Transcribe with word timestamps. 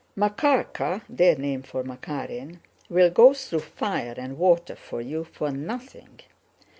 "Makárka" 0.17 1.03
(their 1.07 1.35
name 1.35 1.61
for 1.61 1.83
Makárin) 1.83 2.57
"will 2.89 3.11
go 3.11 3.35
through 3.35 3.59
fire 3.59 4.15
and 4.17 4.35
water 4.35 4.75
for 4.75 4.99
you 4.99 5.23
for 5.23 5.51
nothing. 5.51 6.21